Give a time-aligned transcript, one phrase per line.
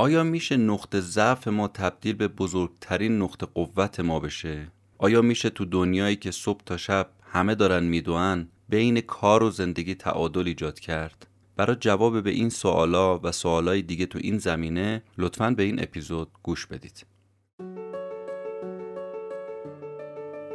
[0.00, 4.66] آیا میشه نقطه ضعف ما تبدیل به بزرگترین نقطه قوت ما بشه؟
[4.98, 9.94] آیا میشه تو دنیایی که صبح تا شب همه دارن میدوئن بین کار و زندگی
[9.94, 11.26] تعادل ایجاد کرد؟
[11.56, 16.28] برای جواب به این سوالا و سوالای دیگه تو این زمینه لطفا به این اپیزود
[16.42, 17.06] گوش بدید.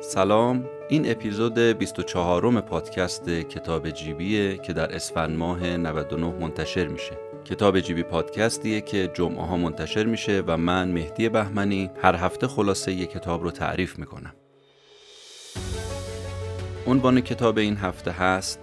[0.01, 7.32] سلام این اپیزود 24 م پادکست کتاب جیبیه که در اسفند ماه 99 منتشر میشه
[7.45, 12.91] کتاب جیبی پادکستیه که جمعه ها منتشر میشه و من مهدی بهمنی هر هفته خلاصه
[12.91, 14.33] یک کتاب رو تعریف می‌کنم.
[16.87, 18.59] عنوان کتاب این هفته هست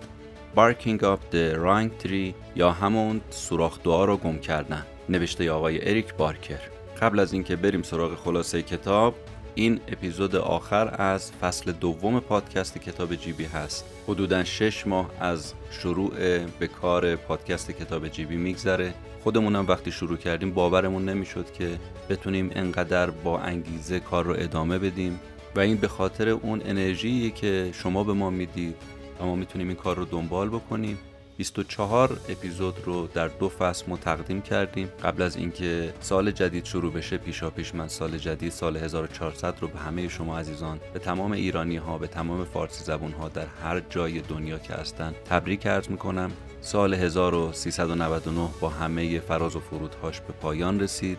[0.56, 4.86] Barking Up the Rank Tree یا همون سوراخ دعا رو گم کردن.
[5.08, 6.60] نوشته آقای اریک بارکر.
[7.00, 9.14] قبل از اینکه بریم سراغ خلاصه کتاب
[9.54, 13.84] این اپیزود آخر از فصل دوم پادکست کتاب جیبی هست.
[14.08, 16.10] حدودا شش ماه از شروع
[16.58, 18.94] به کار پادکست کتاب جیبی میگذره.
[19.24, 21.78] خودمونم وقتی شروع کردیم باورمون نمی‌شد که
[22.08, 25.20] بتونیم انقدر با انگیزه کار رو ادامه بدیم
[25.56, 28.74] و این به خاطر اون انرژی که شما به ما می‌دید
[29.20, 30.98] و ما می‌تونیم این کار رو دنبال بکنیم.
[31.40, 34.88] 24 اپیزود رو در دو فصل ما تقدیم کردیم.
[35.04, 39.68] قبل از اینکه سال جدید شروع بشه پیشا پیش من سال جدید سال 1400 رو
[39.68, 43.80] به همه شما عزیزان به تمام ایرانی ها به تمام فارسی زبون ها در هر
[43.90, 46.30] جای دنیا که هستن تبریک عرض می‌کنم.
[46.60, 51.18] سال 1399 با همه فراز و فرودهاش به پایان رسید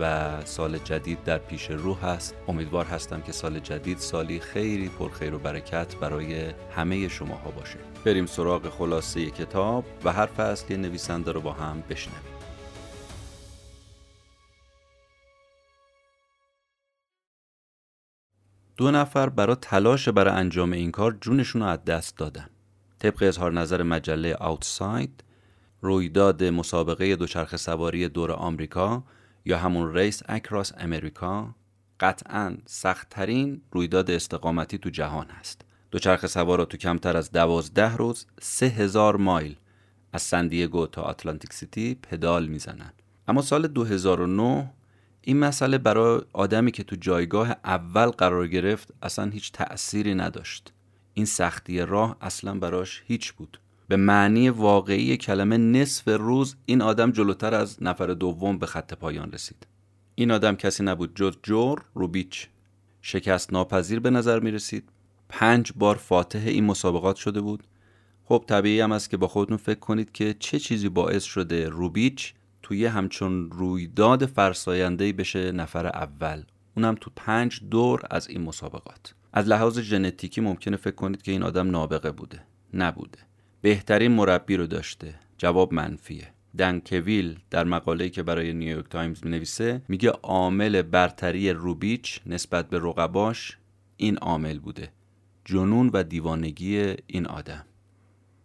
[0.00, 2.34] و سال جدید در پیش رو هست.
[2.48, 7.78] امیدوار هستم که سال جدید سالی خیلی پرخیر و برکت برای همه شما ها باشه.
[8.04, 12.22] بریم سراغ خلاصه کتاب و هر فصل یه نویسنده رو با هم بشنویم.
[18.76, 22.48] دو نفر برای تلاش برای انجام این کار جونشون رو از دست دادن.
[22.98, 25.24] طبق اظهار نظر مجله آوتساید
[25.80, 29.04] رویداد مسابقه دوچرخه سواری دور آمریکا
[29.44, 31.54] یا همون ریس اکراس امریکا
[32.00, 35.67] قطعا سختترین رویداد استقامتی تو جهان هست.
[35.90, 39.56] دوچرخه سوارا تو کمتر از دوازده روز سه هزار مایل
[40.12, 42.92] از سندیگو تا آتلانتیک سیتی پدال می‌زنن.
[43.28, 44.70] اما سال 2009
[45.20, 50.72] این مسئله برای آدمی که تو جایگاه اول قرار گرفت اصلا هیچ تأثیری نداشت.
[51.14, 53.60] این سختی راه اصلا براش هیچ بود.
[53.88, 59.32] به معنی واقعی کلمه نصف روز این آدم جلوتر از نفر دوم به خط پایان
[59.32, 59.66] رسید.
[60.14, 62.48] این آدم کسی نبود جز جور روبیچ.
[63.02, 64.88] شکست ناپذیر به نظر می رسید
[65.28, 67.64] پنج بار فاتح این مسابقات شده بود.
[68.24, 72.34] خب طبیعی هم است که با خودتون فکر کنید که چه چیزی باعث شده روبیچ
[72.62, 76.42] توی همچون رویداد فرساینده بشه نفر اول.
[76.76, 79.14] اونم تو پنج دور از این مسابقات.
[79.32, 82.42] از لحاظ ژنتیکی ممکنه فکر کنید که این آدم نابغه بوده.
[82.74, 83.18] نبوده.
[83.60, 85.14] بهترین مربی رو داشته.
[85.38, 86.28] جواب منفیه.
[86.58, 92.78] دنکویل در مقاله‌ای که برای نیویورک تایمز می نویسه میگه عامل برتری روبیچ نسبت به
[92.78, 93.58] رقباش
[93.96, 94.92] این عامل بوده.
[95.50, 97.64] جنون و دیوانگی این آدم.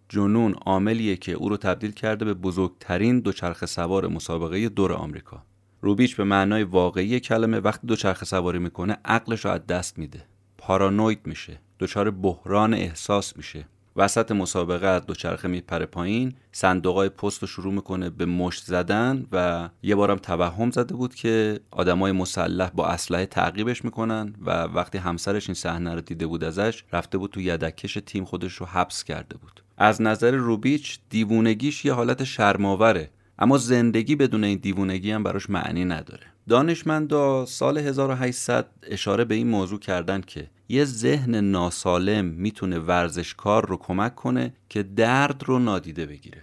[0.09, 5.43] جنون عاملیه که او رو تبدیل کرده به بزرگترین دوچرخه سوار مسابقه دور آمریکا.
[5.81, 10.25] روبیچ به معنای واقعی کلمه وقتی دوچرخه سواری می‌کنه عقلش رو از دست میده.
[10.57, 11.59] پارانوید میشه.
[11.79, 13.67] دچار بحران احساس میشه.
[13.95, 19.69] وسط مسابقه از دوچرخه میپره پایین صندوقای پست رو شروع می‌کنه به مشت زدن و
[19.83, 25.49] یه بارم توهم زده بود که آدمای مسلح با اسلحه تعقیبش می‌کنن و وقتی همسرش
[25.49, 29.37] این صحنه رو دیده بود ازش رفته بود تو یدکش تیم خودش رو حبس کرده
[29.37, 29.63] بود.
[29.77, 33.09] از نظر روبیچ دیوونگیش یه حالت شرماوره
[33.39, 36.23] اما زندگی بدون این دیوونگی هم براش معنی نداره.
[36.49, 43.77] دانشمندا سال 1800 اشاره به این موضوع کردن که یه ذهن ناسالم می‌تونه ورزشکار رو
[43.77, 46.41] کمک کنه که درد رو نادیده بگیره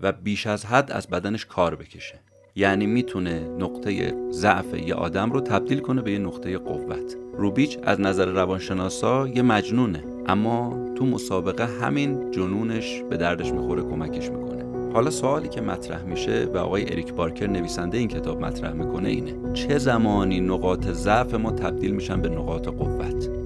[0.00, 2.20] و بیش از حد از بدنش کار بکشه.
[2.56, 7.16] یعنی می‌تونه نقطه ضعف یه آدم رو تبدیل کنه به یه نقطه قوت.
[7.32, 14.30] روبیچ از نظر روانشناسا یه مجنونه اما تو مسابقه همین جنونش به دردش می‌خوره کمکش
[14.30, 14.92] می‌کنه.
[14.92, 19.52] حالا سوالی که مطرح میشه و آقای اریک بارکر نویسنده این کتاب مطرح می‌کنه اینه.
[19.52, 23.37] چه زمانی نقاط ضعف ما تبدیل میشن به نقاط قوت؟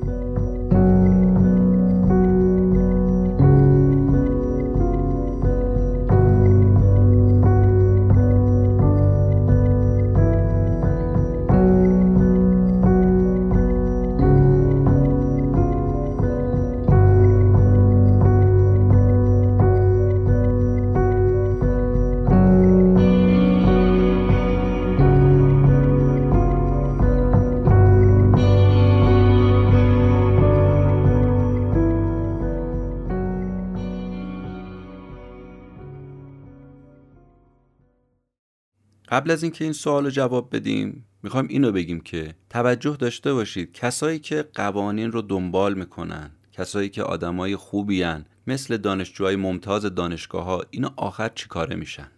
[39.13, 43.73] قبل از اینکه این سوال رو جواب بدیم می‌خوایم اینو بگیم که توجه داشته باشید
[43.73, 50.45] کسایی که قوانین رو دنبال می‌کنن کسایی که آدمای خوبی هن، مثل دانشجوهای ممتاز دانشگاه
[50.45, 52.11] ها اینا آخر چیکاره میشن؟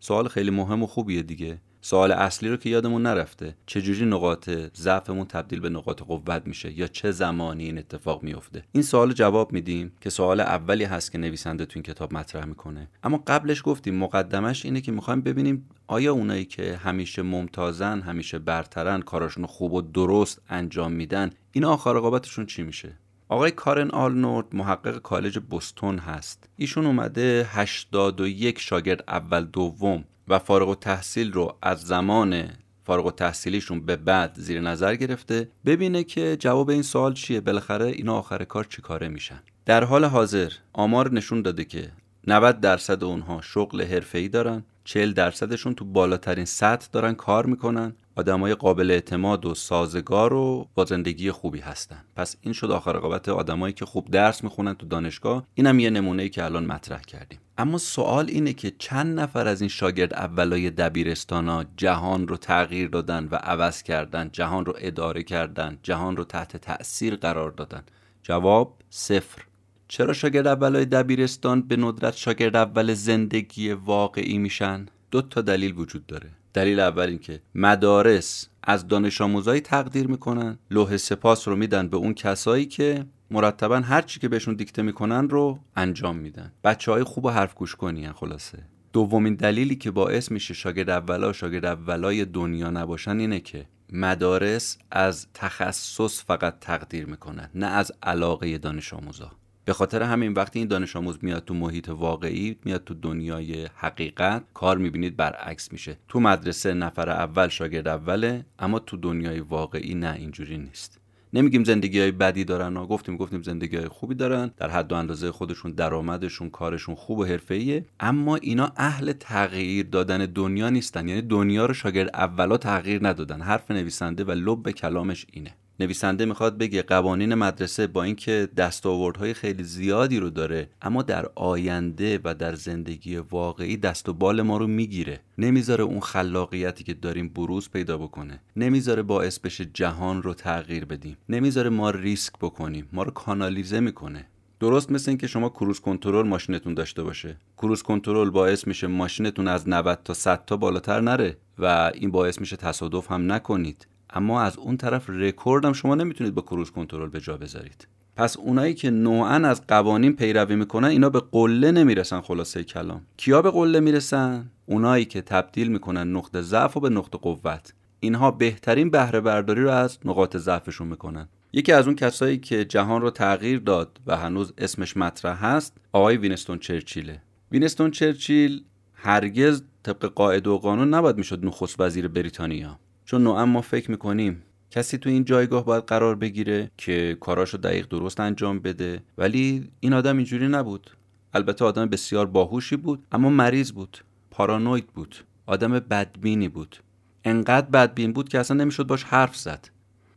[0.00, 1.60] سوال خیلی مهم و خوبیه دیگه.
[1.84, 6.86] سوال اصلی رو که یادمون نرفته چجوری نقاط ضعفمون تبدیل به نقاط قوت میشه یا
[6.86, 11.66] چه زمانی این اتفاق میفته این سوال جواب میدیم که سوال اولی هست که نویسنده
[11.66, 12.88] تو این کتاب مطرح می‌کنه.
[13.02, 19.00] اما قبلش گفتیم مقدمش اینه که می‌خوایم ببینیم آیا اونایی که همیشه ممتازن همیشه برترن
[19.00, 22.92] کاراشون خوب و درست انجام میدن این آخر رقابتشون چی میشه؟
[23.28, 26.48] آقای کارن آلنورد محقق کالج بوستون هست.
[26.56, 32.48] ایشون اومده 81 شاگرد اول دوم و فارغ و تحصیل رو از زمان
[32.84, 37.86] فارغ و تحصیلیشون به بعد زیر نظر گرفته ببینه که جواب این سوال چیه بالاخره
[37.86, 39.42] اینا آخر کار چی کاره میشن.
[39.66, 41.90] در حال حاضر آمار نشون داده که
[42.26, 47.92] 90 درصد اونها شغل حرفه‌ای دارن 40 درصدشون تو بالاترین سطح دارن کار می‌کنن.
[48.16, 52.04] آدمای قابل اعتماد و سازگار و با زندگی خوبی هستن.
[52.16, 55.46] پس این شد آخر رقابت آدمایی که خوب درس می‌خونن تو دانشگاه.
[55.54, 57.38] اینم یه نمونه ای که الان مطرح کردیم.
[57.58, 63.28] اما سوال اینه که چند نفر از این شاگرد اولای دبیرستانا جهان رو تغییر دادن
[63.30, 67.82] و عوض کردن جهان رو اداره کردن جهان رو تحت تأثیر قرار دادن؟
[68.22, 69.42] جواب صفر.
[69.88, 76.06] چرا شاگرد اولای دبیرستان به ندرت شاگرد اول زندگی واقعی میشن؟ دو تا دلیل وجود
[76.06, 76.30] داره.
[76.54, 81.96] دلیل اول این که مدارس از دانش آموزایی تقدیر می‌کنن لوح سپاس رو میدن به
[81.96, 86.52] اون کسایی که مرتبا هر چی که بهشون دیکته می‌کنن رو انجام میدن.
[86.64, 88.58] بچه های خوب و حرف گوش کنی خلاصه.
[88.92, 95.26] دومین دلیلی که باعث میشه شاگرد اولا شاگرد اولای دنیا نباشن اینه که مدارس از
[95.34, 99.30] تخصص فقط تقدیر می‌کنن نه از علاقه دانش آموزا.
[99.64, 104.44] به خاطر همین وقتی این دانش آموز میاد تو محیط واقعی میاد تو دنیای حقیقت
[104.54, 105.98] کار می‌بینید برعکس میشه.
[106.08, 110.98] تو مدرسه نفر اول شاگرد اوله اما تو دنیای واقعی نه اینجوری نیست.
[111.34, 114.94] نمیگیم زندگی های بدی دارن و گفتیم گفتیم زندگی های خوبی دارن در حد و
[114.94, 117.84] اندازه خودشون درآمدشون کارشون خوب و حرفه‌ایه.
[118.00, 123.40] اما اینا اهل تغییر دادن دنیا نیستن یعنی دنیا رو شاگرد اولا تغییر ندادن.
[123.40, 125.54] حرف نویسنده و لب کلامش اینه.
[125.80, 132.20] نویسنده می‌خواد بگه قوانین مدرسه با اینکه دستاوردهای خیلی زیادی رو داره اما در آینده
[132.24, 135.20] و در زندگی واقعی دست و بال ما رو می‌گیره.
[135.38, 138.40] نمی‌ذاره اون خلاقیتی که داریم بروز پیدا بکنه.
[138.56, 141.16] نمی‌ذاره باعث بشه جهان رو تغییر بدیم.
[141.28, 142.88] نمی‌ذاره ما ریسک بکنیم.
[142.92, 144.26] ما رو کانالیزه می‌کنه.
[144.60, 147.36] درست مثل اینکه شما کروز کنترل ماشینتون داشته باشه.
[147.56, 152.40] کروز کنترل باعث میشه ماشینتون از 90 تا 100 تا بالاتر نره و این باعث
[152.40, 153.86] میشه تصادف هم نکنید.
[154.12, 157.88] اما از اون طرف رکورد هم شما نمی‌تونید با cruise control به جا بذارید.
[158.16, 163.02] پس اونایی که نوعا از قوانین پیروی می‌کنن اینا به قله نمی‌رسن خلاصه کلام.
[163.16, 167.74] کیا به قله می‌رسن؟ اونایی که تبدیل می‌کنن نقطه ضعف و به نقطه قوت.
[168.00, 171.28] اینها بهترین بهره برداری رو از نقاط ضعفشون می‌کنن.
[171.52, 176.16] یکی از اون کسایی که جهان رو تغییر داد و هنوز اسمش مطرح هست آقای
[176.16, 177.22] وینستون چرچیله.
[177.52, 178.64] وینستون چرچیل
[178.94, 182.78] هرگز طبق قاعده و قانون نباید می‌شد نخست وزیر بریتانیا.
[183.12, 187.88] چون نوعا ما فکر می‌کنیم کسی تو این جایگاه باید قرار بگیره که کاراشو دقیق
[187.88, 190.90] درست انجام بده ولی این آدم اینجوری نبود.
[191.34, 193.98] البته آدم بسیار باهوشی بود اما مریض بود
[194.30, 195.16] پارانوید بود
[195.46, 196.76] آدم بدبینی بود.
[197.24, 199.68] انقدر بدبین بود که اصلا نمی‌شد باش حرف زد.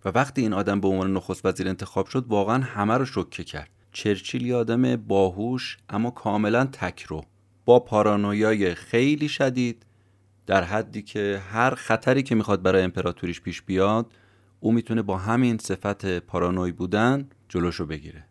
[0.06, 3.70] و وقتی این آدم به عنوان نخست وزیر انتخاب شد واقعا همه رو شوکه کرد.
[3.92, 7.22] چرچیل یه آدم باهوش اما کاملا تکرو.
[7.66, 9.86] با پارانویای خیلی شدید
[10.46, 14.12] در حدی که هر خطری که می‌خواد برای امپراتوریش پیش بیاد
[14.60, 18.24] او می‌تونه با همین صفت پارانوی بودن جلوشو بگیره.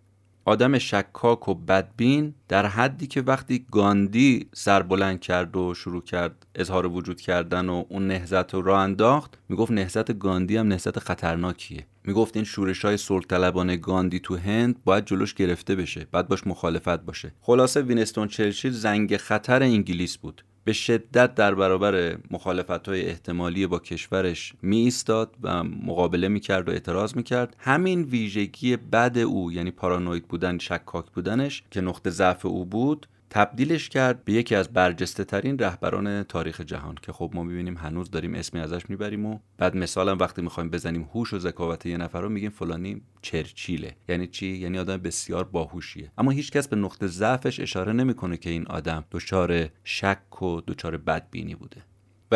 [0.47, 6.47] آدم شکاک و بدبین در حدی که وقتی گاندی سر بلند کرد و شروع کرد
[6.55, 11.87] اظهار وجود کردن و اون نهزت رو راه انداخت می‌گفت نهزت گاندی هم نهزت خطرناکیه.
[12.05, 17.01] می‌گفت این شورش های سلطلبان گاندی تو هند باید جلوش گرفته بشه بعد باش مخالفت
[17.01, 17.33] باشه.
[17.41, 20.45] خلاصه وینستون چرچیل زنگ خطر انگلیس بود.
[20.65, 26.69] به شدت در برابر مخالفت های احتمالی با کشورش می ایستاد و مقابله می کرد
[26.69, 32.11] و اعتراض می کرد همین ویژگی بد او یعنی پارانوید بودن شکاک بودنش که نقطه
[32.11, 37.31] ضعف او بود تبدیلش کرد به یکی از برجسته ترین رهبران تاریخ جهان که خب
[37.35, 41.39] ما می‌بینیم هنوز داریم اسمی ازش می‌بریم و بعد مثلا وقتی می‌خوایم بزنیم هوش و
[41.39, 43.97] ذکاوت یه نفر رو میگیم فلانی چرچیله.
[44.09, 46.13] یعنی چی؟ یعنی آدم بسیار باهوشیه.
[46.19, 51.55] اما هیچکس به نقطه ضعفش اشاره نمی‌کنه که این آدم دچار شک و دچار بدبینی
[51.55, 51.83] بوده.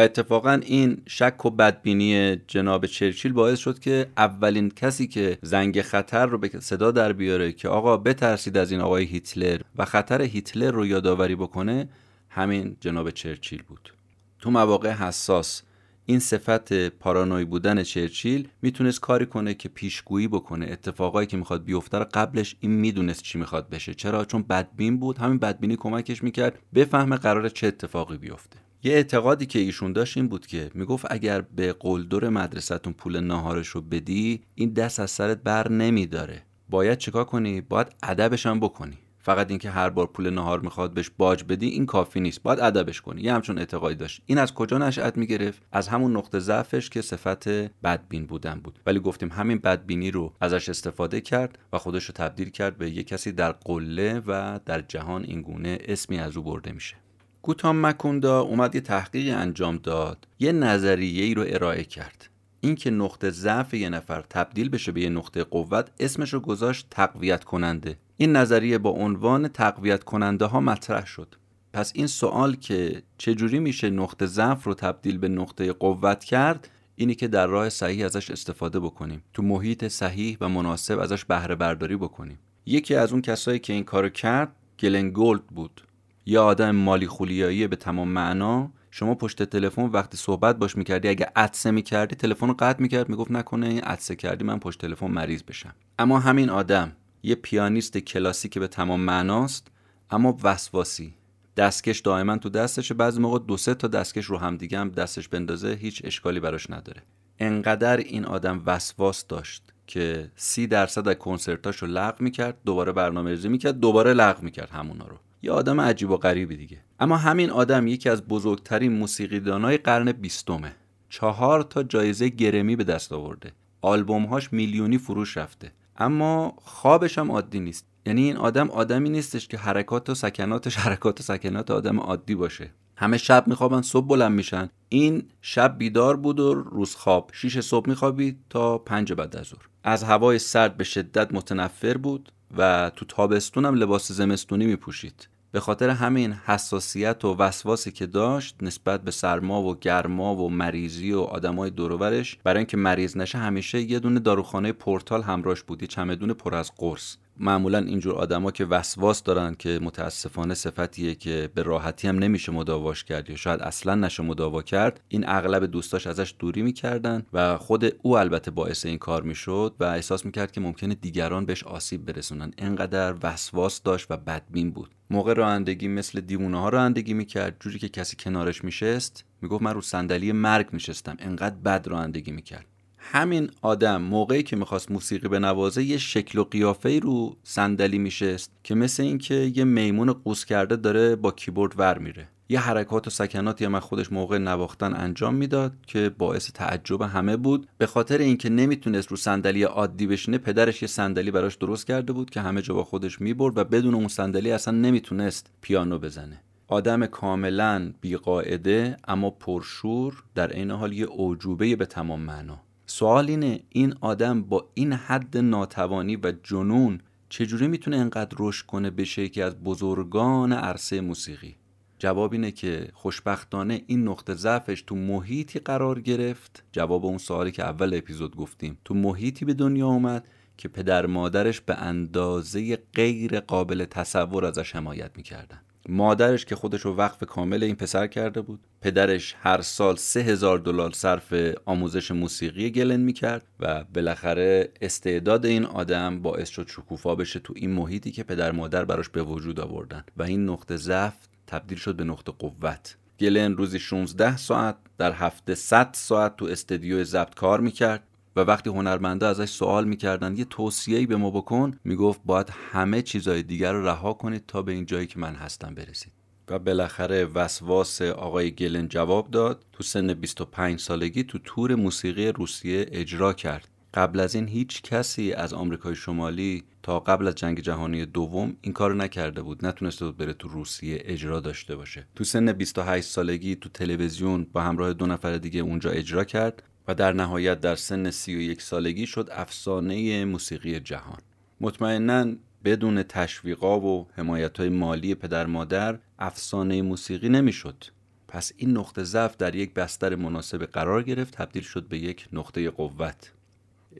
[0.00, 6.26] اتفاقا این شک و بدبینی جناب چرچیل باعث شد که اولین کسی که زنگ خطر
[6.26, 10.71] رو به صدا در بیاره که آقا بترسید از این آقای هیتلر و خطر هیتلر
[10.71, 11.88] رو یادآوری بکنه
[12.28, 13.93] همین جناب چرچیل بود.
[14.38, 15.62] تو مواقع حساس
[16.07, 20.67] این صفت پارانوی بودن چرچیل می‌تونست کاری کنه که پیشگویی بکنه.
[20.71, 23.95] اتفاقایی که می‌خواد بیفته رو قبلش این می‌دونست چی می‌خواد بشه.
[23.95, 25.19] چرا؟ چون بدبین بود.
[25.19, 28.59] همین بدبینی کمکش می‌کرد بفهمه قرار چه اتفاقی بیفته.
[28.82, 33.68] یه اعتقادی که ایشون داشت این بود که می‌گفت اگر به قلدر مدرسهتون پول ناهارش
[33.68, 36.42] رو بدی این دست از سرت بر نمیداره.
[36.70, 38.99] باید چیکار کنی؟ باید ادبش هم بکنی.
[39.18, 42.42] فقط اینکه هر بار پول نهار می‌خواد بهش باج بدی این کافی نیست.
[42.42, 43.23] باید ادبش کنی.
[43.23, 44.23] یه همچون اعتقادی داشت.
[44.26, 47.49] این از کجا نشأت می‌گرفت؟ از همون نقطه ضعفش که صفت
[47.85, 48.78] بدبین بودن بود.
[48.87, 53.02] ولی گفتیم همین بدبینی رو ازش استفاده کرد و خودش رو تبدیل کرد به یه
[53.02, 56.97] کسی در قله و در جهان این گونه اسمی از او برده میشه.
[57.42, 60.28] گوتام مکوندا اومد یه تحقیقی انجام داد.
[60.38, 62.28] یه نظریه ای رو ارائه کرد.
[62.61, 67.45] اینکه نقطه ضعف یه نفر تبدیل بشه به یه نقطه قوت اسمش رو گذاشت تقویت
[67.45, 71.35] کننده این نظریه با عنوان تقویت کننده ها مطرح شد.
[71.73, 77.14] پس این سوال که چجوری میشه نقطه ضعف رو تبدیل به نقطه قوت کرد اینی
[77.14, 79.23] که در راه صحیح ازش استفاده بکنیم.
[79.33, 82.38] تو محیط صحیح و مناسب ازش بهره برداری بکنیم.
[82.66, 85.83] یکی از اون کسایی که این کارو کرد گلن گولد بود.
[86.30, 91.32] یه آدم مالی خولیایی به تمام معنا شما پشت تلفن وقتی صحبت باش می‌کردی اگه
[91.37, 95.42] عطسه می‌کردی تلفن رو قطع می‌کرد می‌گفت نکنه این عطسه کردی من پشت تلفن مریض
[95.42, 95.75] بشم.
[95.99, 96.92] اما همین آدم
[97.23, 99.66] یه پیانیست کلاسیک به تمام معناست
[100.11, 101.14] اما وسواسی.
[101.56, 105.28] دستکش دائما تو دستشه بعضی موقع دو سه تا دستکش رو هم دیگه هم دستش
[105.28, 107.02] بندازه هیچ اشکالی براش نداره.
[107.38, 113.30] انقدر این آدم وسواس داشت که سی درصد از کنسرتاش رو لغو می‌کرد دوباره برنامه
[113.30, 115.16] ریزی می‌کرد دوباره لغو می‌کرد همونا رو.
[115.42, 116.78] یه آدم عجیب و غریبی دیگه.
[117.00, 120.75] اما همین آدم یکی از بزرگترین موسیقیدانای قرن بیستمه.
[121.09, 123.52] چهار تا جایزه گرمی به دست آورده.
[123.80, 125.73] آلبومهاش میلیونی فروش رفته.
[125.97, 127.87] اما خوابش هم عادی نیست.
[128.07, 132.71] یعنی این آدم آدمی نیستش که حرکات و سکناتش حرکات و سکنات آدم عادی باشه.
[132.97, 134.68] همه شب میخوابن صبح بلند میشن.
[134.88, 137.30] این شب بیدار بود و روز خواب.
[137.35, 139.68] شیش صبح میخوابید تا پنج بعد از ظهر.
[139.85, 142.33] از هوای سرد به شدت متنفر بود.
[142.57, 145.28] و تو تابستون هم لباس زمستونی میپوشید.
[145.52, 151.12] به خاطر همین حساسیت و وسواسی که داشت نسبت به سرما و گرما و مریضی
[151.12, 156.33] و آدمای دورورش برای اینکه مریض نشه همیشه یه دونه داروخانه پورتال همراهش بودی چمدون
[156.33, 157.17] پر از قرص.
[157.40, 163.04] معمولا اینجور آدما که وسواس دارن که متاسفانه صفتیه که به راحتی هم نمیشه مداواش
[163.04, 167.85] کرد یا شاید اصلا نشه مداوا کرد این اغلب دوستاش ازش دوری می‌کردن و خود
[168.02, 172.52] او البته باعث این کار می‌شد و احساس می‌کرد که ممکنه دیگران بهش آسیب برسونن.
[172.59, 174.95] انقدر وسواس داشت و بدبین بود.
[175.11, 177.57] موقع رانندگی مثل دیوونه ها رانندگی می‌کرد.
[177.61, 182.66] جوری که کسی کنارش میشست می‌گفت من رو صندلی مرگ میشستم انقدر بد رانندگی می‌کرد.
[182.99, 188.52] همین آدم موقعی که می‌خواست موسیقی به نوازه یه شکل و قیافه رو صندلی میشست
[188.64, 192.28] که مثل اینکه یه میمون قوس کرده داره با کیبورد ور میره.
[192.49, 197.69] یه حرکات و سکناتی هم خودش موقع نواختن انجام می‌داد که باعث تعجب همه بود.
[197.78, 202.31] به خاطر اینکه نمی‌تونست رو صندلی عادی بشینه پدرش یه صندلی براش درست کرده بود
[202.31, 206.40] که همه جا با خودش می‌برد و بدون اون صندلی اصلا نمی‌تونست پیانو بزنه.
[206.69, 212.61] آدم کاملا بیقاعده اما پرشور در عین حال یه اوجوبه به تمام معنا.
[212.99, 218.90] سوال اینه این آدم با این حد ناتوانی و جنون چجوری می‌تونه انقدر رشد کنه
[218.90, 221.57] بشه که از بزرگان عرصه موسیقی؟
[221.99, 226.64] جواب اینه که خوشبختانه این نقطه ضعفش تو محیطی قرار گرفت.
[226.73, 228.78] جواب اون سوالی که اول اپیزود گفتیم.
[228.85, 235.11] تو محیطی به دنیا اومد که پدر مادرش به اندازه غیر قابل تصور ازش حمایت
[235.17, 235.61] می‌کردن.
[235.88, 238.61] مادرش که خودش رو وقف کامل این پسر کرده بود.
[238.80, 245.64] پدرش هر سال سه هزار دلار صرف آموزش موسیقی گلن می‌کرد و بالاخره استعداد این
[245.64, 250.04] آدم باعث شد شکوفا بشه تو این محیطی که پدر مادر براش به وجود آوردن.
[250.16, 251.14] و این نقطه ضعف
[251.47, 252.97] تبدیل شد به نقطه قوت.
[253.21, 258.02] گلن روزی 16 ساعت در هفته 100 ساعت تو استدیو ضبط کار می‌کرد.
[258.38, 261.78] و وقتی هنرمنده ازش سوال می‌کردن یه توصیه‌ای به ما بکن.
[261.85, 265.75] می‌گفت باید همه چیزای دیگر رو رها کنید تا به این جایی که من هستم
[265.75, 266.12] برسید.
[266.49, 269.64] و بالاخره وسواس آقای گلن جواب داد.
[269.73, 273.68] تو سن 25 سالگی تو تور موسیقی روسیه اجرا کرد.
[273.95, 278.73] قبل از این هیچ کسی از آمریکای شمالی تا قبل از جنگ جهانی دوم این
[278.73, 279.66] کار نکرده بود.
[279.66, 282.07] نتونسته بود بره تو روسیه اجرا داشته باشه.
[282.14, 286.62] تو سن 28 سالگی تو تلویزیون با همراه دو نفر دیگه اونجا اجرا کرد.
[286.88, 291.18] و در نهایت در سن 31 سالگی شد افسانه موسیقی جهان.
[291.61, 297.85] مطمئنا بدون تشویقا و حمایت های مالی پدر مادر افسانه موسیقی نمی‌شد.
[298.28, 302.71] پس این نقطه ضعف در یک بستر مناسب قرار گرفت تبدیل شد به یک نقطه
[302.71, 303.33] قوت.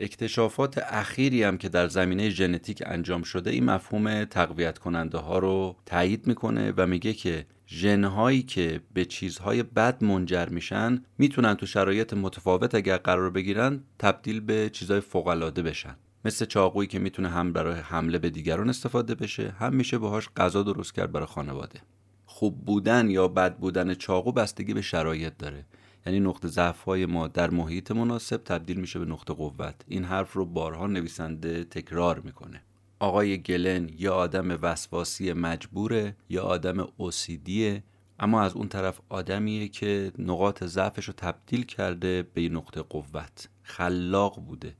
[0.01, 5.77] اکتشافات اخیری هم که در زمینه ژنتیک انجام شده این مفهوم تقویت کننده ها رو
[5.87, 12.15] تایید می‌کنه و میگه که ژنهایی که به چیزهای بد منجر میشن می‌تونن تو شرایط
[12.15, 15.97] متفاوت اگر قرار بگیرن تبدیل به چیزهای فوقالعاده بشن.
[16.25, 20.63] مثل چاقویی که می‌تونه هم برای حمله به دیگران استفاده بشه هم میشه باهاش غذا
[20.63, 21.81] درست کرد برای خانواده.
[22.27, 25.67] خوب بودن یا بد بودن چاقو بستگی به شرایط داره.
[26.07, 29.75] یعنی نقطه ضعف ما در محیط مناسب تبدیل میشه به نقطه قوت.
[29.89, 32.63] این حرف رو بارها نویسنده تکرار می‌کنه.
[33.01, 37.83] آقای گلن یا آدم وسواسی مجبوره یا آدم اوسیدیه
[38.21, 43.49] اما از اون طرف آدمیه که نقاط ضعفش رو تبدیل کرده به نقطه قوت.
[43.63, 44.77] خلاق بوده.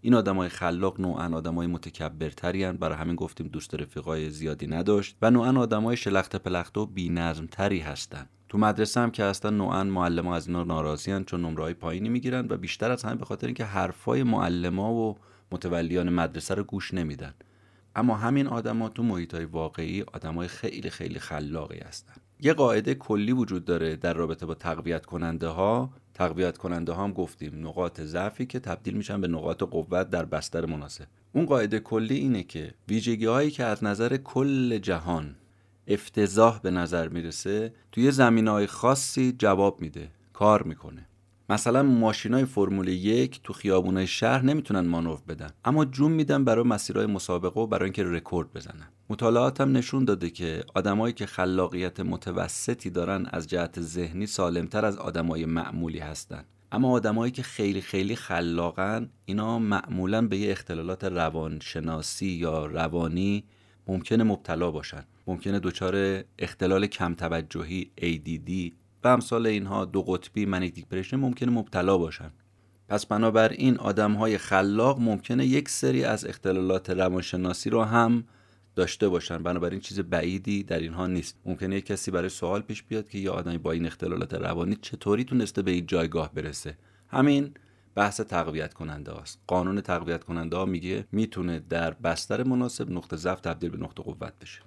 [0.00, 5.60] این آدمای خلاق نوعا آدمای متکبرتری برای همین گفتیم دوست رفیقای زیادی نداشت و نوعا
[5.60, 8.28] آدمای شلخت پلخته و بی‌نظم تری هستن.
[8.48, 12.56] تو مدرسه هم که هستن نوعا معلم از اینا ناراضیان چون نمره پایینی می‌گیرن و
[12.56, 15.18] بیشتر از همه به خاطر اینکه حرفای معلما و
[15.52, 17.34] متولیان مدرسه رو گوش نمیدن.
[17.96, 22.14] اما همین آدما تو محیط های واقعی آدمای خیلی خیلی خلاقی هستن.
[22.40, 27.12] یه قاعده کلی وجود داره در رابطه با تقویت کننده ها تقویت کننده ها هم
[27.12, 31.06] گفتیم نقاط ضعفی که تبدیل میشن به نقاط قوت در بستر مناسب.
[31.32, 35.34] اون قاعده کلی اینه که ویژگی هایی که از نظر کل جهان
[35.88, 41.06] افتضاح به نظر می‌رسه توی زمین های خاصی جواب میده کار می‌کنه.
[41.52, 45.50] مثلا ماشینای فرمول یک تو خیابونای شهر نمی‌تونن مانور بدن.
[45.64, 48.88] اما جون میدن برای مسیرهای مسابقه و برای اینکه رکورد بزنن.
[49.10, 54.98] مطالعات هم نشون داده که آدمایی که خلاقیت متوسطی دارن از جهت ذهنی سالمتر از
[54.98, 56.44] آدمای معمولی هستن.
[56.72, 63.44] اما آدمایی که خیلی خیلی خلاقن اینا معمولا به یه اختلالات روانشناسی یا روانی
[63.86, 65.04] ممکنه مبتلا باشن.
[65.26, 71.98] ممکنه دچار اختلال کم توجهی ADD و امثال اینها دو قطبی منیک دیپرشن ممکنه مبتلا
[71.98, 72.30] باشن.
[72.88, 78.24] پس بنابراین آدم های خلاق ممکنه یک سری از اختلالات روانشناسی رو هم
[78.74, 79.42] داشته باشن.
[79.42, 81.38] بنابراین چیز بعیدی در اینها نیست.
[81.44, 85.24] ممکنه یک کسی برای سوال پیش بیاد که یه آدمی با این اختلالات روانی چطوری
[85.24, 86.78] تونسته به این جایگاه برسه.
[87.08, 87.54] همین
[87.94, 89.40] بحث تقویت کننده است.
[89.46, 94.32] قانون تقویت کننده ها میگه می‌تونه در بستر مناسب نقطه ضعف تبدیل به نقطه قوت
[94.40, 94.60] بشه.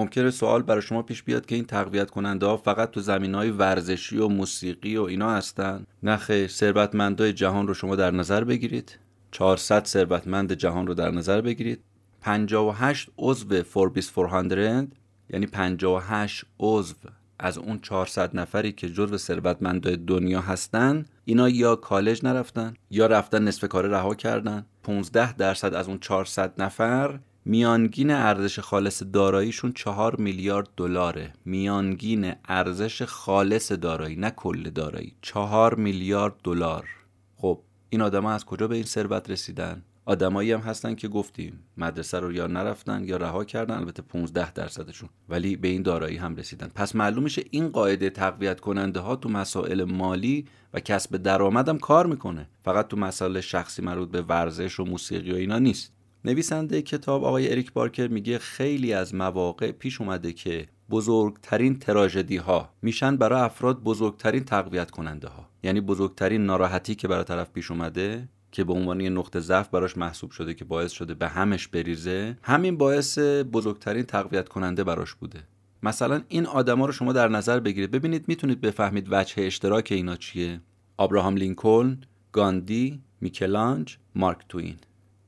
[0.00, 3.50] ممکنه سوال برای شما پیش بیاد که این تقویت کننده ها فقط تو زمین های
[3.50, 5.86] ورزشی و موسیقی و اینا هستن.
[6.02, 8.98] نه خیر ثروتمندای جهان رو شما در نظر بگیرید.
[9.32, 11.80] 400 ثروتمند جهان رو در نظر بگیرید.
[12.20, 14.88] 58 عضو فوربیس 400
[15.30, 16.94] یعنی 58 عضو
[17.38, 23.44] از اون 400 نفری که جزو ثروتمندای دنیا هستن اینا یا کالج نرفتن یا رفتن
[23.44, 24.66] نصف کاره رها کردن.
[24.82, 31.32] 15 درصد از اون 400 نفر میانگین ارزش خالص داراییشون چهار میلیارد دلاره.
[31.44, 35.16] میانگین ارزش خالص دارایی نه کل دارایی.
[35.22, 36.88] چهار میلیارد دلار.
[37.36, 42.20] خب این آدما از کجا به این ثروت رسیدن؟ آدمایی هم هستن که گفتیم مدرسه
[42.20, 45.08] رو یا نرفتن یا رها کردن البته 15 درصدشون.
[45.28, 46.70] ولی به این دارایی هم رسیدن.
[46.74, 51.78] پس معلوم میشه این قاعده تقویت کننده ها تو مسائل مالی و کسب درآمد هم
[51.78, 52.48] کار می‌کنه.
[52.64, 55.92] فقط تو مسائل شخصی مربوط به ورزش و موسیقی و اینا نیست.
[56.24, 62.68] نویسنده کتاب آقای اریک بارکر میگه خیلی از مواقع پیش اومده که بزرگترین تراژدی ها
[62.82, 68.28] میشن برای افراد بزرگترین تقویت کننده ها یعنی بزرگترین ناراحتی که برای طرف پیش اومده
[68.52, 72.38] که به عنوان یه نقطه ضعف براش محسوب شده که باعث شده به همش بریزه
[72.42, 73.18] همین باعث
[73.52, 75.38] بزرگترین تقویت کننده براش بوده.
[75.82, 77.90] مثلا این آدما رو شما در نظر بگیرید.
[77.90, 80.60] ببینید می‌تونید بفهمید وجه اشتراک اینا چیه.
[80.98, 81.98] ابراهام لینکلن
[82.32, 84.76] گاندی میکلانج مارک توین.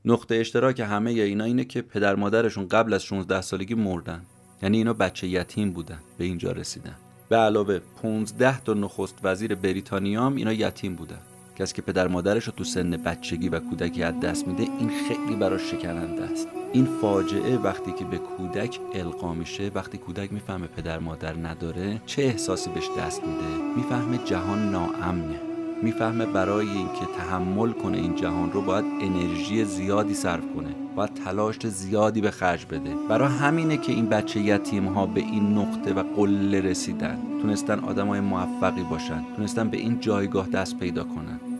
[0.05, 4.21] نقطه اشتراک همه اینا اینه که پدر مادرشون قبل از 16 سالگی مردن.
[4.61, 6.95] یعنی اینا بچه یتیم بودن به اینجا رسیدن.
[7.29, 11.19] به علاوه 15 تا نخست وزیر بریتانیا هم اینا یتیم بودن.
[11.55, 15.35] کسی که پدر مادرش رو تو سن بچگی و کودکی از دست میده این خیلی
[15.35, 16.47] براش شکننده است.
[16.73, 22.21] این فاجعه وقتی که به کودک القا میشه وقتی کودک می‌فهمه پدر مادر نداره چه
[22.21, 25.52] احساسی بهش دست میده؟ می‌فهمه جهان ناامنه.
[25.83, 31.67] می‌فهمه برای اینکه تحمل کنه این جهان رو باید انرژی زیادی صرف کنه باید تلاش
[31.67, 32.95] زیادی به خرج بده.
[33.09, 37.17] برای همینه که این بچه یتیم ها به این نقطه و قله رسیدن.
[37.41, 41.52] تونستن آدم های موفقی باشن تونستن به این جایگاه دست پیدا کنن.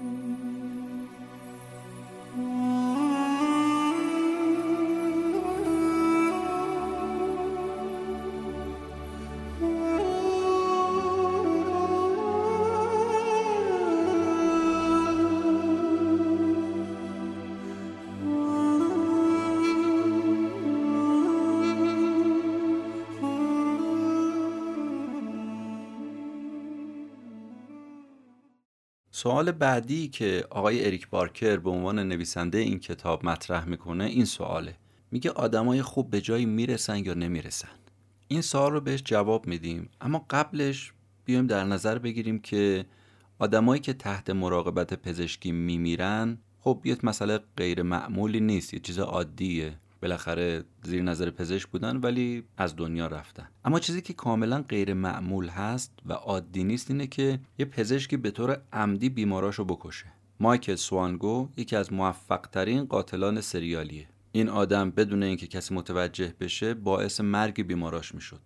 [29.15, 34.75] سوال بعدی که آقای اریک بارکر به عنوان نویسنده این کتاب مطرح می‌کنه این سواله.
[35.11, 37.69] میگه آدمای خوب به جایی می‌رسن یا نمی‌رسن؟
[38.27, 40.93] این سوال رو بهش جواب میدیم اما قبلش
[41.25, 42.85] بیایم در نظر بگیریم که
[43.39, 49.79] آدمایی که تحت مراقبت پزشکی میمیرن خب یه مسئله غیر معمولی نیست یه چیز عادیه.
[50.03, 53.47] بالاخره زیر نظر پزشک بودن ولی از دنیا رفتن.
[53.65, 58.31] اما چیزی که کاملا غیر معمول هست و عادی نیست اینه که یه پزشکی به
[58.31, 60.05] طور عمدی بیماراشو بکشه.
[60.39, 64.07] مایکل سوانگو یکی از موفق ترین قاتلان سریالیه.
[64.31, 68.41] این آدم بدون اینکه کسی متوجه بشه باعث مرگ بیماراش می‌شد.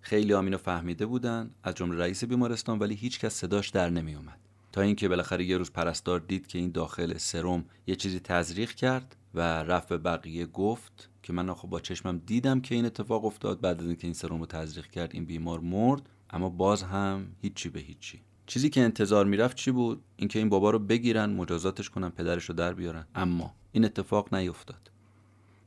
[0.00, 4.38] خیلی آمینو فهمیده بودن از جمله رئیس بیمارستان ولی هیچ کس صداش در نمی اومد
[4.72, 9.16] تا اینکه بالاخره یه روز پرستار دید که این داخل سرم یه چیزی تزریق کرد
[9.34, 13.60] و رفت به بقیه گفت که من خب با چشمم دیدم که این اتفاق افتاد
[13.60, 17.68] بعد از اینکه این سرم رو تزریق کرد این بیمار مرد اما باز هم هیچی
[17.68, 18.20] به هیچی.
[18.46, 22.54] چیزی که انتظار می‌رفت چی بود؟ اینکه این بابا رو بگیرن مجازاتش کنن پدرش رو
[22.54, 23.06] در بیارن.
[23.14, 24.90] اما این اتفاق نیفتاد.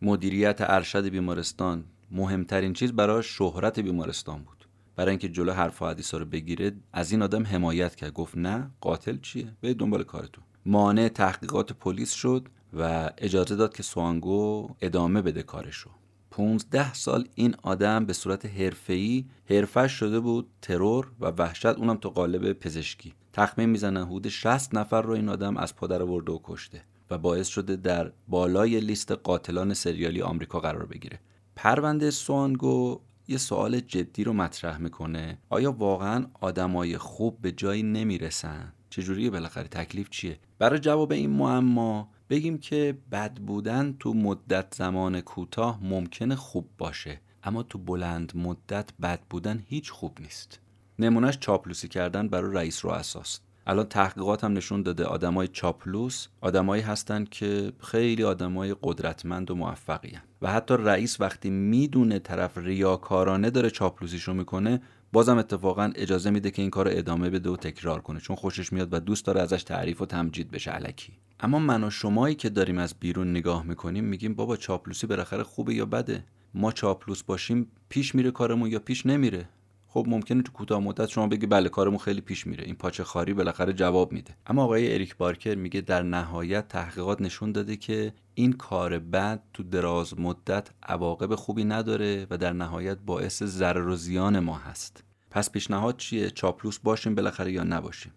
[0.01, 4.67] مدیریت ارشد بیمارستان مهمترین چیز برای شهرت بیمارستان بود.
[4.95, 8.13] برای اینکه جلو حرف و حدیث رو بگیره از این آدم حمایت کرد.
[8.13, 10.43] گفت نه قاتل چیه؟ به دنبال کارتون.
[10.65, 12.49] مانع تحقیقات پلیس شد.
[12.73, 15.89] و اجازه داد که سوانگو ادامه بده کارشو.
[16.31, 22.09] 15 سال این آدم به صورت حرفه‌ای حرفش شده بود ترور و وحشت اونم تو
[22.09, 23.13] قالب پزشکی.
[23.33, 27.47] تخمین می‌زنن حدود 60 نفر رو این آدم از پادر ورده و کشته و باعث
[27.47, 31.19] شده در بالای لیست قاتلان سریالی آمریکا قرار بگیره.
[31.55, 35.37] پرونده سوانگو یه سوال جدی رو مطرح می‌کنه.
[35.49, 42.09] آیا واقعا آدمای خوب به جایی نمی‌رسن؟ چجوری بالاخره؟ تکلیف چیه؟ برای جواب این معما
[42.31, 48.89] بگیم که بد بودن تو مدت زمان کوتاه ممکنه خوب باشه اما تو بلند مدت
[49.01, 50.59] بد بودن هیچ خوب نیست.
[50.99, 53.39] نمونهش چاپلوسی کردن برای رئیس رو اساس.
[53.67, 60.17] الان تحقیقات هم نشون داده آدمای چاپلوس آدمایی هستن که خیلی آدمای قدرتمند و موفقی
[60.41, 64.81] و حتی رئیس وقتی می‌دونه طرف ریاکارانه داره چاپلوسیشو می‌کنه
[65.13, 68.93] بازم اتفاقا اجازه میده که این کار ادامه بده و تکرار کنه چون خوشش میاد
[68.93, 71.13] و دوست داره ازش تعریف و تمجید بشه علکی.
[71.39, 75.73] اما من و شمایی که داریم از بیرون نگاه می‌کنیم میگیم بابا چاپلوسی بالاخره خوبه
[75.73, 79.49] یا بده؟ ما چاپلوس باشیم پیش میره کارمون یا پیش نمیره؟
[79.93, 82.63] خب ممکنه تو کوتاه مدت شما بگی بله کارمون خیلی پیش میره.
[82.65, 84.35] این پاچه خاری بالاخره جواب میده.
[84.47, 89.63] اما آقای اریک بارکر میگه در نهایت تحقیقات نشون داده که این کار بد تو
[89.63, 95.03] دراز مدت عواقب خوبی نداره و در نهایت باعث ضرر و زیان ما هست.
[95.31, 98.11] پس پیشنهاد چیه؟ چاپلوس باشیم بالاخره یا نباشیم؟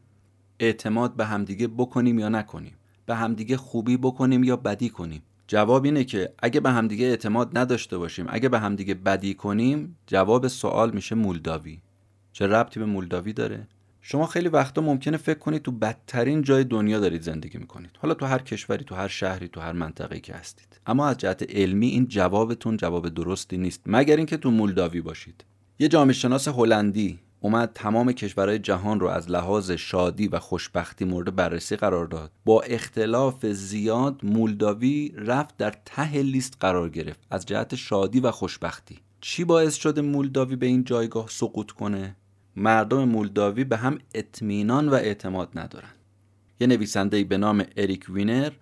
[0.60, 2.74] اعتماد به همدیگه بکنیم یا نکنیم؟
[3.06, 7.98] به همدیگه خوبی بکنیم یا بدی کنیم؟ جواب اینه که اگه به همدیگه اعتماد نداشته
[7.98, 11.80] باشیم اگه به همدیگه بدی کنیم جواب سوال میشه مولداوی.
[12.32, 13.68] چه ربطی به مولداوی داره؟
[14.00, 17.90] شما خیلی وقتا ممکنه فکر کنید تو بدترین جای دنیا دارید زندگی می‌کنید.
[17.98, 20.80] حالا تو هر کشوری تو هر شهری تو هر منطقه‌ای که هستید.
[20.86, 23.82] اما از جهت علمی این جوابتون جواب درستی نیست.
[23.86, 25.44] مگر اینکه تو مولداوی باشید.
[25.78, 31.36] یه جامعه شناس هلندی اومد تمام کشورهای جهان رو از لحاظ شادی و خوشبختی مورد
[31.36, 32.30] بررسی قرار داد.
[32.44, 38.98] با اختلاف زیاد مولداوی رفت در ته لیست قرار گرفت از جهت شادی و خوشبختی.
[39.20, 42.16] چی باعث شده مولداوی به این جایگاه سقوط کنه؟
[42.56, 45.92] مردم مولداوی به هم اطمینان و اعتماد ندارن.
[46.60, 48.52] یه نویسنده به نام اریک وینر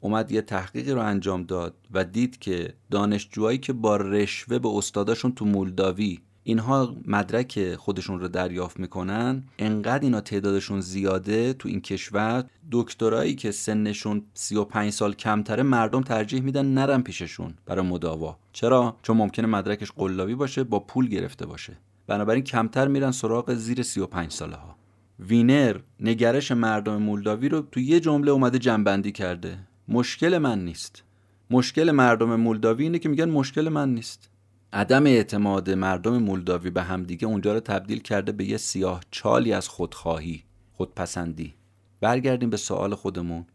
[0.00, 5.32] اومد یه تحقیقی رو انجام داد و دید که دانشجوهایی که با رشوه به استاداشون
[5.32, 9.44] تو مولداوی اینها مدرک خودشون رو دریافت می‌کنن.
[9.58, 16.42] انقدر اینا تعدادشون زیاده تو این کشور دکترایی که سنشون 35 سال کمتره مردم ترجیح
[16.42, 18.38] میدن نرم پیششون برای مداوا.
[18.52, 21.76] چرا؟ چون ممکنه مدرکش قلابی باشه با پول گرفته باشه.
[22.06, 24.76] بنابراین کمتر میرن سراغ زیر 35 ساله ها
[25.20, 29.58] وینر نگرش مردم مولداوی رو تو یه جمله اومده جنبندی کرده.
[29.88, 31.02] مشکل من نیست.
[31.50, 34.30] مشکل مردم مولداوی اینه که میگن مشکل من نیست.
[34.74, 39.68] عدم اعتماد مردم مولداوی به همدیگه اونجا رو تبدیل کرده به یه سیاه چالی از
[39.68, 41.54] خودخواهی خودپسندی.
[42.00, 43.46] برگردیم به سوال خودمون.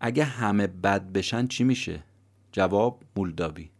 [0.00, 2.02] اگه همه بد بشن چی میشه؟
[2.52, 3.70] جواب مولداوی.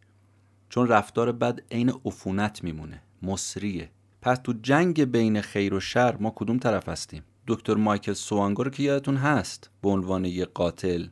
[0.69, 3.91] چون رفتار بد عین عفونت میمونه مصریه
[4.23, 8.71] پس تو جنگ بین خیر و شر ما کدوم طرف هستیم؟ دکتر مایکل سوانگو رو
[8.71, 11.07] که یادتون هست به عنوان یه قاتل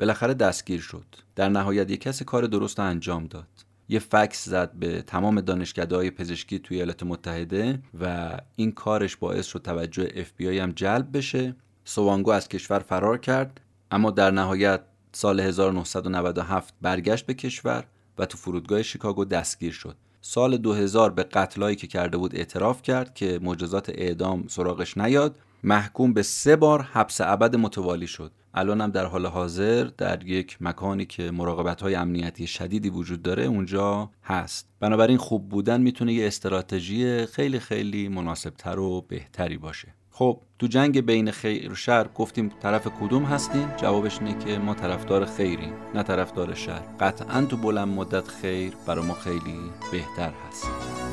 [0.00, 1.06] بالاخره دستگیر شد.
[1.36, 3.63] در نهایت یه کسی کار درست انجام داد.
[3.88, 9.46] یه فکس زد به تمام دانشکده های پزشکی توی ایالات متحده و این کارش باعث
[9.46, 11.56] شد توجه اف بی هم جلب بشه.
[11.84, 14.80] سوانگو از کشور فرار کرد اما در نهایت
[15.12, 17.84] سال 1997 برگشت به کشور
[18.18, 19.96] و تو فرودگاه شیکاگو دستگیر شد.
[20.20, 25.38] سال 2000 به قتلایی که کرده بود اعتراف کرد که مجازات اعدام سراغش نیاد.
[25.64, 28.32] محکوم به سه بار حبس ابد متوالی شد.
[28.54, 33.44] الان هم در حال حاضر در یک مکانی که مراقبت های امنیتی شدیدی وجود داره
[33.44, 34.68] اونجا هست.
[34.80, 39.88] بنابراین خوب بودن می‌تونه یه استراتژی خیلی خیلی مناسبتر و بهتری باشه.
[40.10, 44.74] خب تو جنگ بین خیر و شر گفتیم طرف کدوم هستیم؟ جوابش اینه که ما
[44.74, 46.82] طرفدار خیریم نه طرفدار شر.
[47.00, 49.58] قطعا تو بلند مدت خیر برای ما خیلی
[49.92, 51.03] بهتر هست.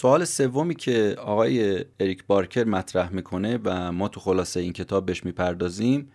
[0.00, 5.24] سوال سومی که آقای اریک بارکر مطرح می‌کنه و ما تو خلاصه این کتاب بهش
[5.24, 6.10] می‌پردازیم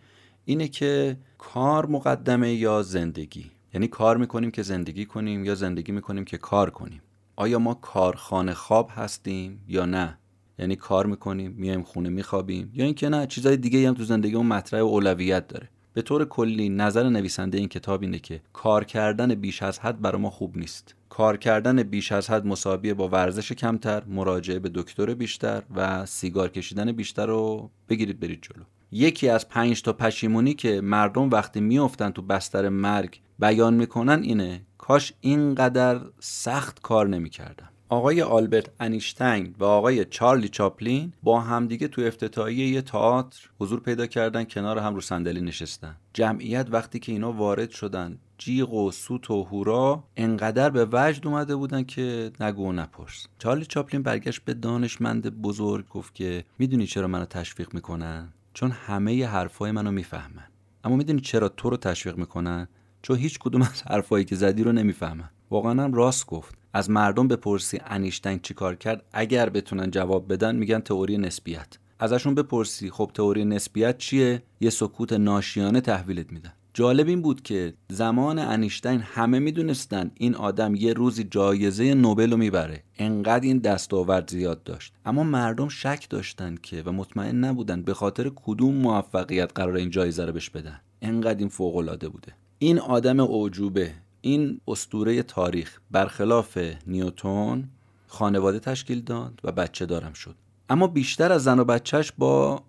[0.46, 6.26] اینه که کار مقدمه یا زندگی؟ یعنی کار می‌کنیم که زندگی کنیم یا زندگی می‌کنیم
[6.26, 7.02] که کار کنیم؟
[7.36, 10.18] آیا ما کارخانه خواب هستیم یا نه؟
[10.60, 14.80] یعنی کار می‌کنیم میایم خونه میخوابیم یا اینکه نه چیزای دیگه هم تو زندگیمون مطرح
[14.80, 15.70] اولویت داره.
[15.94, 20.22] به طور کلی نظر نویسنده این کتاب اینه که کار کردن بیش از حد برای
[20.22, 20.96] ما خوب نیست.
[21.10, 26.50] کار کردن بیش از حد مساویه با ورزش کمتر مراجعه به دکتر بیشتر و سیگار
[26.50, 28.64] کشیدن بیشتر رو بگیرید برید جلو.
[28.92, 34.62] یکی از پنج تا پشیمونی که مردم وقتی میافتن تو بستر مرگ بیان می‌کنن اینه
[34.78, 42.02] کاش اینقدر سخت کار نمی‌کردم آقای آلبرت انیشتین و آقای چارلی چاپلین با همدیگه تو
[42.02, 45.96] افتتاحیه یه تئاتر حضور پیدا کردن کنار هم رو صندلی نشستن.
[46.14, 51.56] جمعیت وقتی که اینا وارد شدن جیغ و سوت و هورا انقدر به وجد اومده
[51.56, 53.28] بودن که نگو و نپرس.
[53.40, 59.28] چارلی چاپلین برگشت به دانشمند بزرگ گفت که می‌دونی چرا منو تشویق می‌کنن؟ چون همه
[59.28, 60.48] حرفای منو می‌فهمن.
[60.84, 62.68] اما می‌دونی چرا تو رو تشویق می‌کنن؟
[63.02, 65.30] چون هیچ کدوم از حرفایی که زدی رو نمی‌فهمن.
[65.50, 66.63] واقعا هم راست گفت.
[66.74, 71.78] از مردم بپرسی انیشتین چیکار کرد اگر بتونن جواب بدن میگن تئوری نسبیت.
[72.00, 77.74] ازشون بپرسی خب تئوری نسبیت چیه؟ یه سکوت ناشیانه تحویلت میدن جالب این بود که
[77.90, 82.84] زمان انیشتین همه می‌دونستن این آدم یه روزی جایزه نوبل رو می‌بره.
[82.98, 84.94] انقدر این دستاورد زیاد داشت.
[85.06, 90.26] اما مردم شک داشتن که و مطمئن نبودن به خاطر کدوم موفقیت قرار این جایزه
[90.26, 90.82] رو بهش بدن.
[91.02, 92.34] انقدر این فوق العاده بوده.
[92.60, 93.92] این آدم اوجوبه.
[94.26, 96.58] این استوره تاریخ برخلاف
[96.88, 97.70] نیوتون
[98.08, 100.36] خانواده تشکیل داد و بچه دارم شد.
[100.70, 102.64] اما بیشتر از زن و بچهش با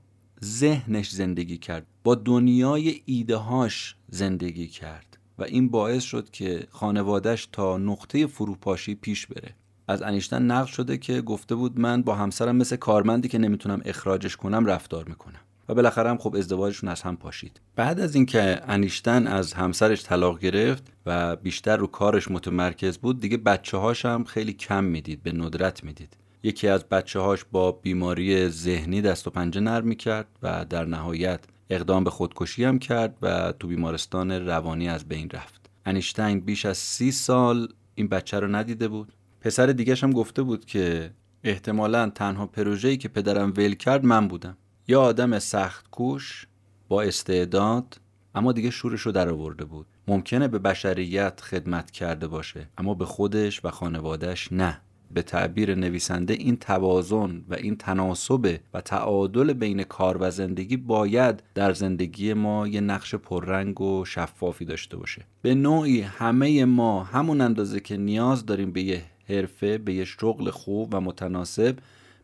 [0.44, 7.78] ذهنش زندگی کرد با دنیای ایدههاش زندگی کرد و این باعث شد که خانوادهش تا
[7.78, 9.54] نقطه فروپاشی پیش بره.
[9.88, 14.36] از انیشتن نقل شده که گفته بود من با همسرم مثل کارمندی که نمی‌تونم اخراجش
[14.36, 15.40] کنم رفتار می‌کنم.
[15.68, 17.60] و بالاخره هم خب ازدواجشون از هم پاشید.
[17.76, 23.36] بعد از اینکه انیشتن از همسرش طلاق گرفت و بیشتر رو کارش متمرکز بود دیگه
[23.36, 26.16] بچه هاش هم خیلی کم می‌دید به ندرت می‌دید.
[26.42, 31.40] یکی از بچه هاش با بیماری ذهنی دست و پنجه نرم می‌کرد و در نهایت
[31.70, 35.70] اقدام به خودکشی هم کرد و تو بیمارستان روانی از بین رفت.
[35.86, 39.12] انیشتین بیش از سی سال این بچه رو ندیده بود.
[39.40, 41.10] پسر دیگهش هم گفته بود که
[41.44, 44.56] احتمالا تنها پروژه‌ای که پدرم ول کرد من بودم.
[44.88, 46.46] یا آدم سخت کوش
[46.88, 48.00] با استعداد
[48.34, 49.86] اما دیگه شورش رو در آورده بود.
[50.08, 54.80] ممکنه به بشریت خدمت کرده باشه اما به خودش و خانوادهش نه.
[55.10, 61.42] به تعبیر نویسنده این توازن و این تناسب و تعادل بین کار و زندگی باید
[61.54, 65.24] در زندگی ما یه نقش پررنگ و شفافی داشته باشه.
[65.42, 70.50] به نوعی همه ما همون اندازه که نیاز داریم به یه حرفه به یه شغل
[70.50, 71.76] خوب و متناسب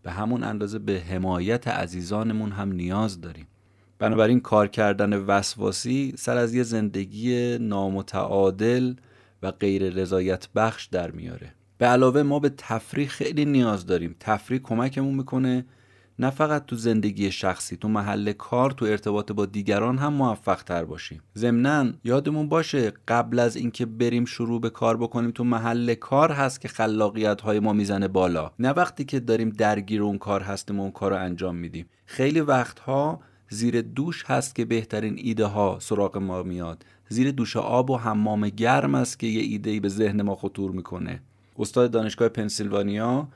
[0.02, 3.46] به همون اندازه به حمایت عزیزانمون هم نیاز داریم.
[3.98, 8.94] بنابراین کار کردن وسواسی سر از یه زندگی نامتعادل
[9.42, 11.54] و غیر رضایت بخش در میاره.
[11.78, 14.16] به علاوه ما به تفریح خیلی نیاز داریم.
[14.20, 15.64] تفریح کمکمون می‌کنه
[16.20, 20.85] نه فقط تو زندگی شخصی تو محل کار تو ارتباط با دیگران هم موفق تر
[20.85, 26.33] باشیم ضمنا یادمون باشه قبل از اینکه بریم شروع به کار بکنیم تو محل کار
[26.33, 28.50] هست که خلاقیت های ما می‌زنه بالا.
[28.59, 31.87] نه وقتی که داریم درگیر اون کار هستیم و اون کار رو انجام میدیم.
[32.06, 36.85] خیلی وقتها زیر دوش هست که بهترین ایده ها سراغ ما میاد.
[37.09, 41.22] زیر دوش آب و حمام گرم است که یه ایده به ذهن ما خطور می‌کنه.
[41.59, 43.28] استاد دانشگاه پنسیلوانیا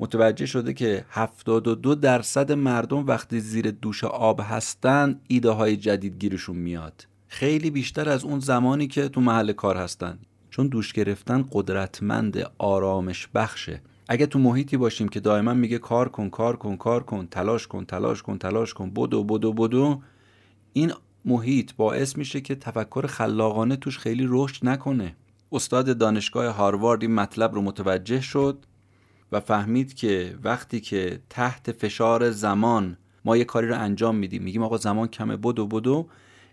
[0.00, 6.56] متوجه شده که 72 درصد مردم وقتی زیر دوش آب هستن ایده های جدید گیرشون
[6.56, 7.06] میاد.
[7.26, 10.18] خیلی بیشتر از اون زمانی که تو محل کار هستن.
[10.50, 13.82] چون دوش گرفتن قدرتمند آرامش بخشه.
[14.08, 17.84] اگه تو محیطی باشیم که دائما میگه کار کن کار کن کار کن تلاش کن
[17.84, 20.02] تلاش کن تلاش کن بدو بدو بدو
[20.72, 20.92] این
[21.24, 25.16] محیط باعث میشه که تفکر خلاقانه توش خیلی رشد نکنه.
[25.52, 28.58] استاد دانشگاه هاروارد این مطلب رو متوجه شد.
[29.32, 34.62] و فهمید که وقتی که تحت فشار زمان ما یه کاری رو انجام میدیم میگیم
[34.62, 36.06] آقا زمان کمه بدو بدو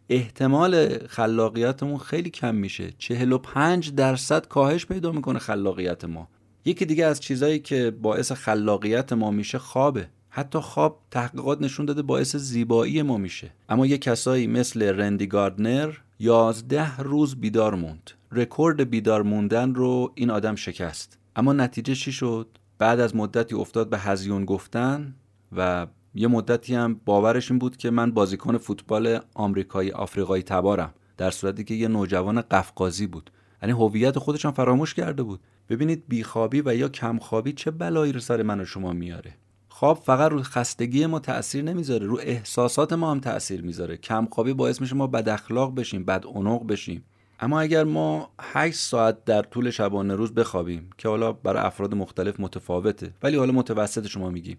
[0.10, 2.94] احتمال خلاقیتمون خیلی کم میشه.
[2.98, 6.28] 45 درصد کاهش پیدا می‌کنه خلاقیت ما.
[6.66, 10.08] یکی دیگه از چیزهایی که باعث خلاقیت ما میشه خوابه.
[10.30, 13.52] حتی خواب تحقیقات نشون داده باعث زیبایی ما میشه.
[13.70, 18.12] اما یه کسایی مثل رندی گاردنر یازده روز بیدار موند.
[18.32, 21.18] رکورد بیدار موندن رو این آدم شکست.
[21.36, 22.48] اما نتیجه چی شد؟
[22.82, 25.15] بعد از مدتی افتاد به هزیون گفتن
[25.58, 31.32] و یه مدتی هم باورش این بود که من بازیکن فوتبال آمریکایی آفریقایی تبارم در
[31.32, 33.32] صورتی که یه نوجوان قفقازی بود.
[33.62, 35.39] یعنی هویت خودش هم فراموش کرده بود.
[35.70, 39.34] ببینید بیخوابی و یا کمخوابی چه بلایی رو سر من و شما میاره.
[39.70, 43.98] خواب فقط رو خستگی ما تاثیر نمی‌ذاره رو احساسات ما هم تاثیر می‌ذاره.
[43.98, 47.04] کمخوابی باعث میشه ما بد اخلاق بشیم بد عنق بشیم.
[47.42, 52.40] اما اگر ما 8 ساعت در طول شبانه روز بخوابیم که حالا برای افراد مختلف
[52.40, 54.58] متفاوته ولی حالا متوسط شما میگیم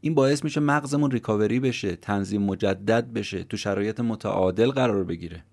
[0.00, 5.44] این باعث میشه مغزمون ریکاوری بشه تنظیم مجدد بشه تو شرایط متعادل قرار بگیره.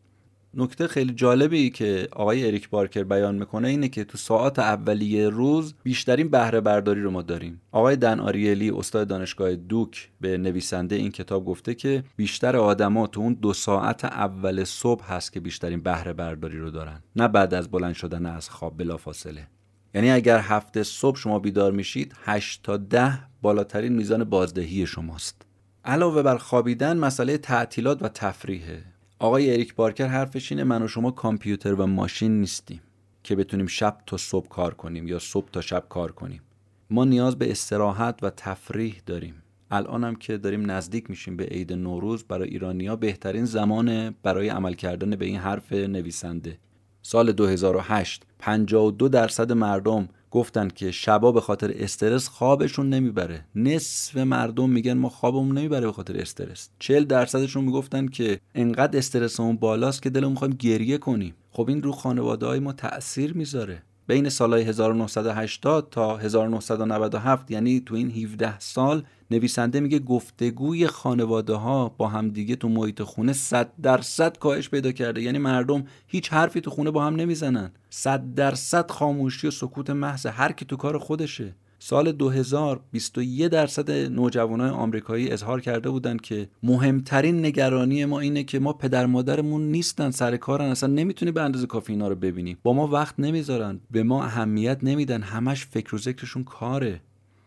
[0.55, 5.73] نکته خیلی جالبی که آقای اریک بارکر بیان می‌کنه اینه که تو ساعت اولیه روز
[5.83, 7.61] بیشترین بهره برداری رو ما داریم.
[7.71, 13.21] آقای دن آریلی استاد دانشگاه دوک به نویسنده این کتاب گفته که بیشتر آدما تو
[13.21, 17.03] اون دو ساعت اول صبح هست که بیشترین بهره برداری رو دارن.
[17.15, 19.47] نه بعد از بلند شدن از خواب بلافاصله.
[19.93, 25.41] یعنی اگر هفته صبح شما بیدار میشید 8 تا 10 بالاترین میزان بازدهی شماست.
[25.85, 28.92] علاوه بر خوابیدن مسئله تعطیلات و تفریحه.
[29.23, 32.81] آقای اریک بارکر حرفش اینه من و شما کامپیوتر و ماشین نیستیم
[33.23, 36.41] که بتونیم شب تا صبح کار کنیم یا صبح تا شب کار کنیم.
[36.89, 39.43] ما نیاز به استراحت و تفریح داریم.
[39.71, 44.73] الان هم که داریم نزدیک میشیم به عید نوروز برای ایرانیا بهترین زمان برای عمل
[44.73, 46.59] کردن به این حرف نویسنده.
[47.01, 53.45] سال 2008 52 درصد مردم گفتن که شبا به خاطر استرس خوابشون نمی‌بره.
[53.55, 56.69] نصف مردم میگن ما خوابمون نمی‌بره به خاطر استرس.
[56.79, 61.35] 40 درصدشون می‌گفتن که انقدر استرسمون بالاست که دلمون می‌خوایم گریه کنیم.
[61.51, 63.83] خب این رو خانواده های ما تاثیر می‌ذاره.
[64.07, 71.89] بین سالهای 1980 تا 1997 یعنی تو این 17 سال نویسنده میگه گفتگوی خانواده ها
[71.97, 75.21] با همدیگه تو محیط خونه 100 درصد کاهش پیدا کرده.
[75.21, 77.71] یعنی مردم هیچ حرفی تو خونه با هم نمی‌زنن.
[77.89, 81.55] 100 درصد خاموشی و سکوت محض هر کی تو کار خودشه.
[81.79, 88.73] سال 2021 درصد نوجوانای آمریکایی اظهار کرده بودند که مهمترین نگرانی ما اینه که ما
[88.73, 90.65] پدر مادرمون نیستن سر کارن.
[90.65, 92.57] اصلا نمی‌تونی به اندازه کافی اینا رو ببینی.
[92.63, 93.79] با ما وقت نمی‌ذارن.
[93.91, 95.21] به ما اهمیت نمیدن.
[95.21, 97.01] همش فکر و ذکرشون کاره.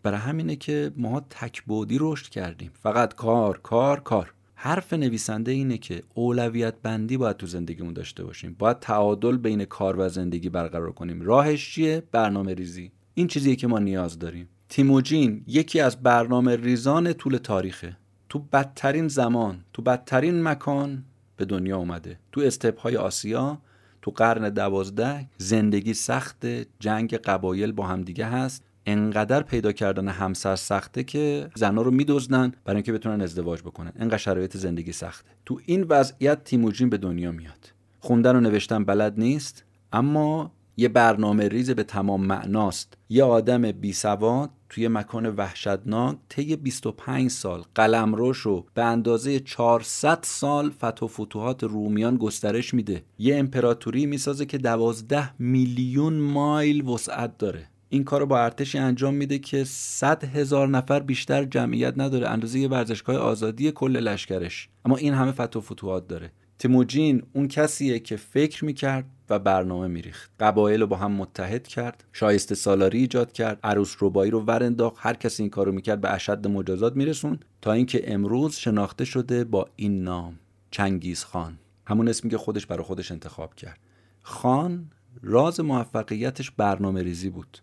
[0.07, 2.71] برای همینه که ما تکبودی رشد کردیم.
[2.73, 4.33] فقط کار کار کار.
[4.55, 8.55] حرف نویسنده اینه که اولویت بندی باید تو زندگیمون داشته باشیم.
[8.59, 11.21] باید تعادل بین کار و زندگی برقرار کنیم.
[11.21, 12.91] راهش چیه؟ برنامه ریزی.
[13.13, 14.49] این چیزیه که ما نیاز داریم.
[14.69, 17.97] تیموجین یکی از برنامه ریزان طول تاریخه.
[18.29, 21.03] تو بدترین زمان تو بدترین مکان
[21.37, 22.19] به دنیا اومده.
[22.31, 23.61] تو استپ های آسیا
[24.01, 26.45] تو قرن دوازده زندگی سخت
[26.79, 28.63] جنگ قبایل با همدیگه هست.
[28.87, 33.91] انقدر پیدا کردن همسر سخته که زنها رو میدزدن برای اینکه بتونن ازدواج بکنن.
[33.95, 35.29] انقدر شرایط زندگی سخته.
[35.45, 37.73] تو این وضعیت تیموجین به دنیا میاد.
[37.99, 42.97] خوندن و نوشتن بلد نیست اما یه برنامه ریز به تمام معناست.
[43.09, 50.19] یه آدم بی سواد توی مکان وحشتناک طی 25 سال قلمروش رو به اندازه 400
[50.23, 53.03] سال فتح و فتوحات رومیان گسترش میده.
[53.19, 57.67] یه امپراتوری می‌سازه که 12 میلیون مایل وسعت داره.
[57.89, 62.29] این کار رو با ارتشی انجام میده که 100 هزار نفر بیشتر جمعیت نداره.
[62.29, 64.69] اندازه ورزشگاه آزادی کل لشکرش.
[64.85, 66.31] اما این همه فتح و فتوحات داره.
[66.59, 70.31] تیموجین اون کسیه که فکر می‌کرد و برنامه میریخت.
[70.39, 74.97] قبایل رو با هم متحد کرد شایسته سالاری ایجاد کرد عروس روبایی رو ور انداخت.
[74.99, 79.69] هر کسی این کارو می‌کرد به اشد مجازات میرسون تا اینکه امروز شناخته شده با
[79.75, 80.39] این نام
[80.71, 81.59] چنگیز خان.
[81.85, 83.79] همون اسمی که خودش برای خودش انتخاب کرد.
[84.21, 87.57] خان راز موفقیتش برنامه ریزی بود.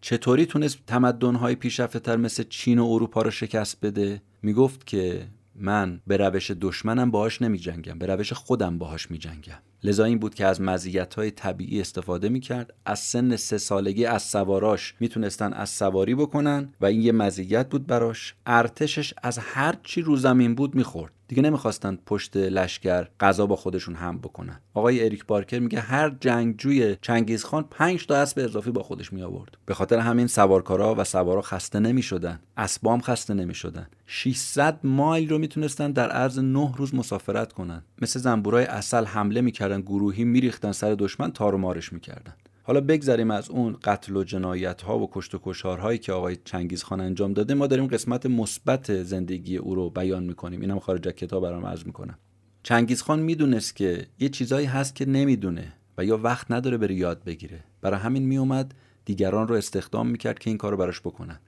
[0.00, 6.00] چطوری تونست تمدن‌های پیشرفته تر مثل چین و اروپا رو شکست بده؟ می‌گفت که من
[6.06, 10.34] به روش دشمنم باهاش نمی جنگم به روش خودم باهاش می جنگم لذا این بود
[10.34, 15.52] که از مزیت های طبیعی استفاده می کرد از سن سه سالگی از سواراش می‌تونستن
[15.52, 18.34] از سواری بکنن و این یه مزیت بود براش.
[18.46, 21.12] ارتشش از هر چی رو زمین بود می‌خورد.
[21.28, 24.60] دیگه نمی‌خواستن پشت لشکر غذا با خودشون هم بکنن.
[24.74, 29.56] آقای اریک بارکر میگه هر جنگجوی چنگیزخان 5 تا اسب اضافی با خودش می آورد
[29.66, 32.40] به خاطر همین سوارکارا و سوارا خسته نمی‌شدن.
[32.56, 33.86] اسبام خسته نمی‌شدن.
[34.06, 37.82] 600 مایل رو می‌تونستن در عرض 9 روز مسافرت کنن.
[38.02, 42.34] مثل زنبورای اصل حمله می‌کردن گروهی میریختن سر دشمن تار مارش می‌کردن.
[42.66, 46.82] حالا بگذریم از اون قتل و جنایت ها و کشت و کشارهایی که آقای چنگیز
[46.82, 50.60] خان انجام داده ما داریم قسمت مثبت زندگی او رو بیان می‌کنیم.
[50.60, 52.18] اینم خارج از کتاب برام عرض می‌کنم.
[52.62, 57.24] چنگیز خان می‌دونست که یه چیزایی هست که نمی‌دونه و یا وقت نداره بره یاد
[57.24, 57.64] بگیره.
[57.80, 61.40] برای همین میومد دیگران رو استخدام می‌کرد که این کار رو براش بکنن.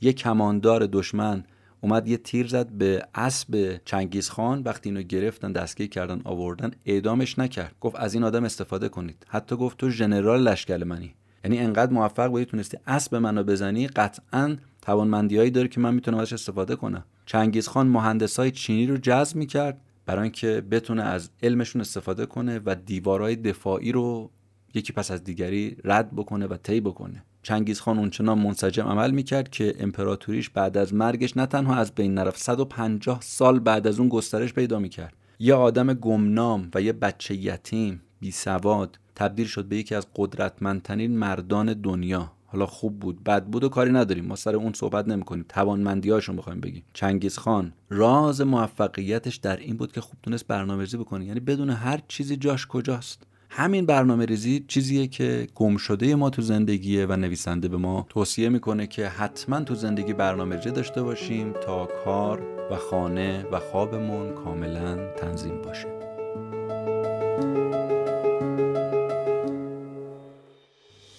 [0.00, 1.44] یه کماندار دشمن
[1.84, 4.62] اومد یه تیر زد به اسب چنگیز خان.
[4.62, 7.74] وقتی اینو گرفتن دستگیر کردن آوردن اعدامش نکرد.
[7.80, 9.26] گفت از این آدم استفاده کنید.
[9.28, 11.14] حتی گفت تو ژنرال لشکر منی.
[11.44, 16.32] یعنی انقدر موفق بودی تونستی اسب منو بزنی قطعا توانمندیهایی داره که من می‌تونم ازش
[16.32, 17.04] استفاده کنم.
[17.26, 22.74] چنگیز خان مهندسای چینی رو جذب می‌کرد برای اینکه بتونه از علمشون استفاده کنه و
[22.74, 24.30] دیوارهای دفاعی رو
[24.74, 27.24] یکی پس از دیگری رد بکنه و طی بکنه.
[27.42, 32.14] چنگیز خان اونچنان منسجم عمل می‌کرد که امپراتوریش بعد از مرگش نه تنها از بین
[32.14, 35.14] نرفت 150 سال بعد از اون گسترش پیدا می‌کرد.
[35.38, 41.18] یه آدم گمنام و یه بچه یتیم بی سواد تبدیل شد به یکی از قدرتمندترین
[41.18, 42.32] مردان دنیا.
[42.46, 45.44] حالا خوب بود بد بود و کاری نداریم ما سر اون صحبت نمی‌کنیم.
[45.48, 46.82] توانمندیاشون بخوایم بگیم.
[46.92, 51.24] چنگیز خان راز موفقیتش در این بود که خوب تونست برنامه‌ریزی بکنه.
[51.24, 53.26] یعنی بدون هر چیزی جاش کجاست.
[53.54, 58.48] همین برنامه ریزی چیزیه که گم شده ما تو زندگیه و نویسنده به ما توصیه
[58.48, 64.34] می‌کنه که حتما تو زندگی برنامه ریزی داشته باشیم تا کار و خانه و خوابمون
[64.34, 65.88] کاملا تنظیم باشه.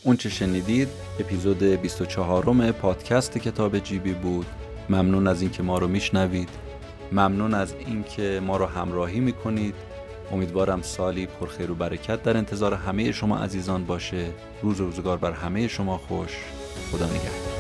[0.04, 0.88] اون چه شنیدید؟
[1.20, 4.46] اپیزود 24 پادکست کتاب جیبی بود.
[4.90, 6.50] ممنون از اینکه ما رو میشنوید.
[7.12, 9.76] ممنون از اینکه ما رو همراهی می‌کنید.
[10.32, 12.24] امیدوارم سالی پرخیر و برکت.
[12.24, 14.32] در انتظار همه شما عزیزان باشه.
[14.62, 16.32] روز و روزگار بر همه شما خوش.
[16.92, 17.53] خدا نگهدار.